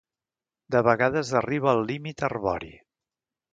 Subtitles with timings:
[0.75, 2.73] De vegades arriba al límit arbori.